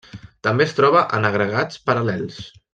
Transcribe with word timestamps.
També 0.47 0.65
es 0.65 0.73
troba 0.79 1.03
en 1.19 1.29
agregats 1.31 1.85
paral·lels. 1.91 2.45